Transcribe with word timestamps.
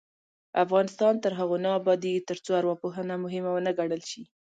افغانستان 0.63 1.13
تر 1.23 1.31
هغو 1.39 1.55
نه 1.65 1.69
ابادیږي، 1.79 2.25
ترڅو 2.29 2.51
ارواپوهنه 2.59 3.13
مهمه 3.25 3.51
ونه 3.53 3.71
ګڼل 3.79 4.01
شي. 4.11 4.21